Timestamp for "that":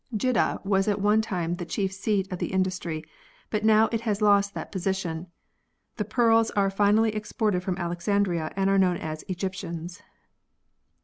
4.55-4.71